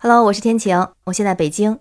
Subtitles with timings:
[0.00, 1.80] Hello，我是天晴，我现在北京。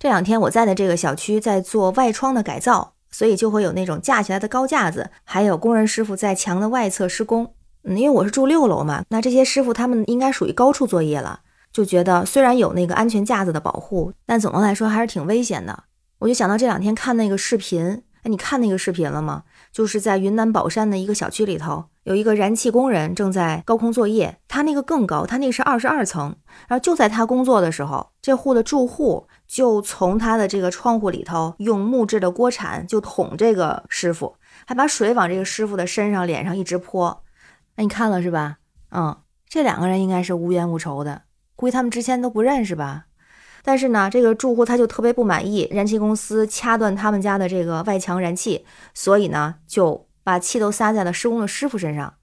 [0.00, 7.54] 这两天我在的这个小区在做外窗的改造，所以就会有那种架起来的高架子，还有工人师傅在墙的外侧施工。
[7.84, 15.84] 因为我是住六楼嘛，那这些师傅他们应该属于高处作业了，就觉得虽然有那个安全架子的保护，但总的来说还是挺危险的。
[16.18, 19.44] 我就想到这两天看那个视频，哎，你看那个视频了吗？
[19.70, 21.84] 就是在云南保山的一个小区里头。
[22.04, 26.36] 有一个燃气工人正在高空作业，他那个更高，他那个是二十二层。
[26.68, 34.36] 然后就在他工作的时候，这户的住户就从他的这个窗户里头用木质的锅铲就捅这个师傅，
[34.66, 37.24] 还把水往这个师傅的身上、脸上一直泼。
[37.76, 38.58] 那你看了是吧？
[38.90, 39.16] 嗯，
[39.48, 41.22] 这两个人应该是无冤无仇的，
[41.56, 43.06] 估计他们之前都不认识吧。
[43.62, 50.06] 但是呢，这个住户他就特别不满意，燃气公司掐断他们家的这个外墙燃气，所以呢就。
[50.24, 52.14] 把气都撒在了施工的师傅身上，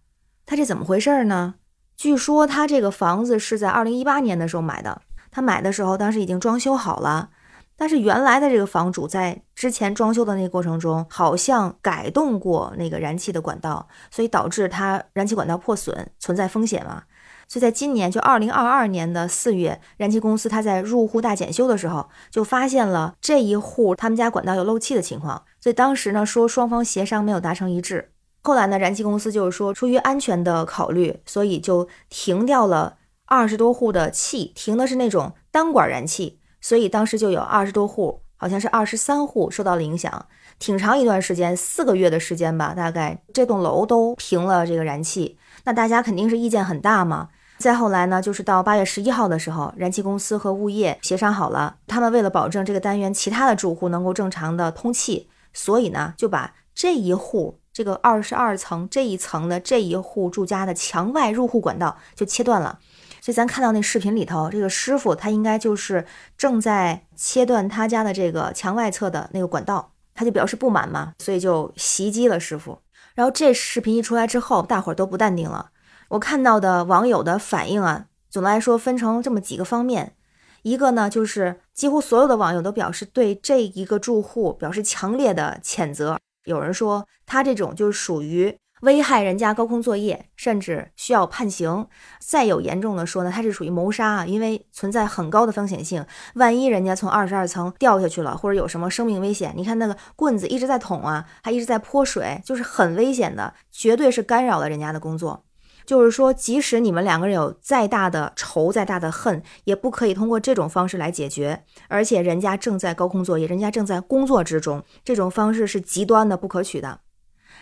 [0.45, 1.55] 他这怎么回事呢？
[1.95, 7.29] 据说他这个房子是在二零一八年的时候买的，他买的时候当时已经装修好了，
[7.77, 17.03] 但是原来的这个房主在之前装修的那个过程中，好像改动过那个燃气的管道，所以导致他燃气管道破损，存在风险嘛。
[17.51, 25.43] 所以在今年就二零二二年的四月，燃气公司他在入户大检修的时候，就发现了这一户他们家管道有漏气的情况。
[25.59, 28.13] 所以当时呢，说双方协商没有达成一致。
[28.41, 36.39] 后来呢，燃气公司就是说，出于安全的考虑，所以就停掉了二十多户的气，停的是那种单管燃气。
[36.61, 40.25] 所以当时就有二十多户，好像是二十三户受到了影响，
[40.57, 45.37] 挺长一段时间，四个月的时间吧，大概这栋楼都停了这个燃气。
[45.65, 47.27] 那大家肯定是意见很大嘛。
[47.61, 55.29] 再后来呢，就是到八月十一号的时候，燃气公司和物业协商好了，他们为了保证这个单元其他的住户能够正常的通气。
[55.53, 62.79] 所以呢，就把这一户这个二十二层这一层的这一户住家的墙外入户管道就切断了。
[63.19, 66.05] 所以咱看到那视频里头，这个师傅他应该就是
[66.37, 72.79] 正在切断他家的这个墙外侧的那个管道，他就表示不满嘛，所以就袭击了师傅。
[73.13, 75.70] 然后这视频一出来之后，大伙儿都不淡定了。
[76.11, 80.15] 我看到的网友的反应啊，总的来说分成这么几个方面。
[80.63, 86.19] 一个呢，就是几乎所有的网友都表示对这一个住户表示强烈的谴责。
[86.43, 91.87] 有人说他这种就是属于危害人家高空作业，甚至需要判刑。
[92.19, 96.05] 再有严重的说呢，他是属于谋杀啊，因为存在很高的风险性。
[96.33, 105.45] 万一人家从二十二层掉下去了，或者有什么生命危险，你看那个棍子一直在捅啊，还一直在泼水，就是很危险的，绝对是干扰了人家的工作。
[105.91, 111.65] 就是说，即使你们两个人有再大的仇、再大的恨，也不可以通过这种方式来解决。
[111.89, 117.01] 而且人家正在高空作业，人家正在工作之中，这种方式是极端的、不可取的。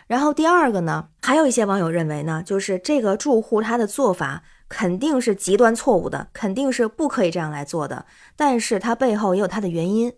[0.06, 8.06] 然后第二个呢，还有一些网友认为呢，就是这个住户他的做法肯定是极端错误的，肯定是不可以这样来做的。
[8.36, 10.14] 但是他背后也有他的原因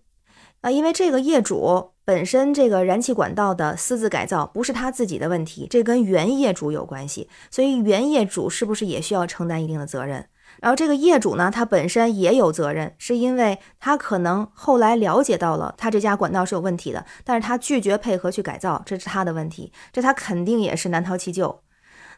[0.62, 1.92] 啊，因为这个业主。
[2.04, 10.28] 本身这个燃气管道的私自改造不是他自己的问题，这跟原业主有关系，所以原业主是不是也需要承担一定的责任？
[10.60, 21.62] 然后这个业主呢，他本身也有责任，是因为他可能后来了解到了他这家管道是有问题的，但是他拒绝配合去改造，这是他的问题，这他肯定也是难逃其咎。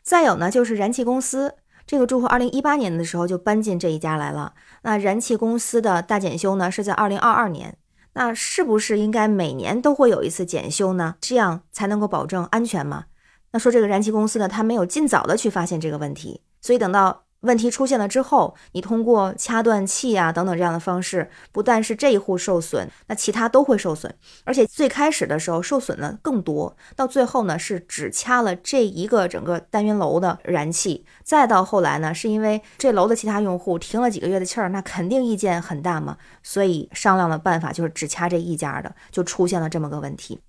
[0.02, 1.54] 再有呢，就是燃气公司
[1.86, 4.54] 这个住户，二零一八年的时候就搬进这一家来了，
[4.84, 7.78] 那燃气公司的大检修呢是在二零二二年。
[8.14, 11.16] 那是不是应该每年都会有一次检修呢？
[11.20, 13.06] 这样才能够保证安全吗？
[13.52, 17.23] 那说这个燃气公司呢，他没有尽早的去发现这个问题，所以等到。
[17.44, 24.14] 问题出现了之后，你通过掐断气啊等等这样的方式，不但是这一户受损，那其他都会受损。
[24.46, 40.40] 而且最开始的时候受损的更多，到最后呢是只掐了这一个整个单元楼的燃气，再到后来呢是因为这楼的其他用户停了几个月的气儿，那肯定意见很大嘛，所以商量的办法就是只掐这一家的，就出现了这么个问题。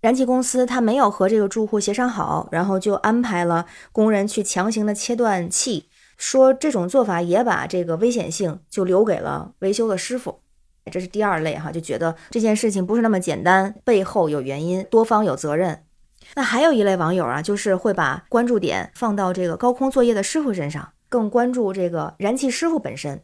[0.00, 5.88] 燃气公司他没有和这个住户协商好，然后就安排了工人去强行的切断气。
[6.16, 10.40] 说这种做法也把这个危险性就留给了维修的师傅，
[10.90, 15.84] 这是第二类哈，就觉得这件事情不是那么简单，背后有原因，多方有责任。
[16.36, 23.22] 那还有一类网友啊，就是会把关注点放到这个高空作业的师傅身上，更关注这个燃气师傅本身。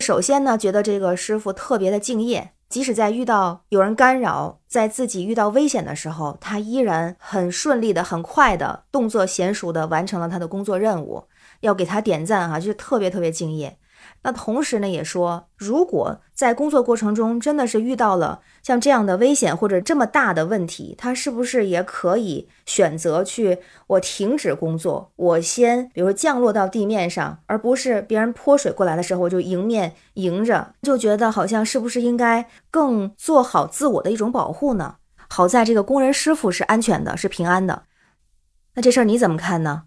[0.00, 11.22] 首先呢，觉得这个师傅特别的敬业，即使在遇到有人干扰，在自己遇到危险的时候，他依然很顺利的、很快的动作娴熟的完成了他的工作任务。
[11.60, 13.78] 要给他点赞哈，就是特别特别敬业。
[14.22, 34.96] 那同时呢，也说，如果在工作过程中真的是遇到了像这样的危险或者这么大的问题，他是不是也可以选择去我停止工作，我先比如降落到地面上，而不是别人泼水过来的时候我就迎面迎着，就觉得好像是不是应该更做好自我的一种保护呢？
[35.28, 37.84] 好在这个工人师傅是安全的，是平安的。
[38.74, 39.84] 那这事儿你怎么看呢？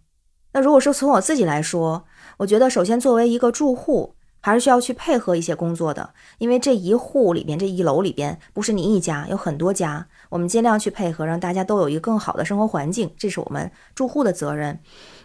[0.53, 2.05] 那如果说从我自己来说，
[2.39, 4.16] 我觉得首先作为一个住户。
[4.42, 14.80] 还是需要去配合一些工作的，因为这一户里边，这一楼里边不是你一家，有很多家，我们尽量去配合，让大家都有一个更好的生活环境，这是我们住户的责任。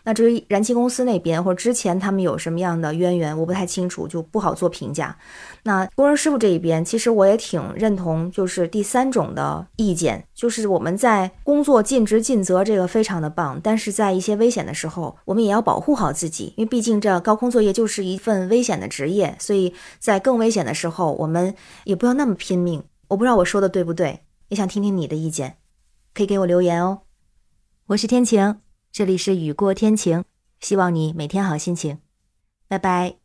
[0.05, 5.17] 那至于燃气公司那边或者之前他们有什么样的渊源，我不太清楚，就不好做评价。
[5.63, 21.55] 那工人师傅这一边，其实我也挺认同，就是第三种的意见，就是我们在工作尽职尽责，这个非常的棒，但是在一些危险的时候，我们也要保护好自己，因为毕竟这高空作业就是一份危险的职所以在更危险的时候，我们
[21.85, 22.83] 也不要那么拼命。
[23.09, 25.59] 我不知道我说的对不对，也想听听你的意见，
[26.15, 27.03] 可以给我留言哦。
[27.87, 28.61] 我是天晴。
[28.91, 30.23] 这里是雨过天晴，
[30.61, 31.99] 希望你每天好心情，
[32.69, 33.22] 拜拜。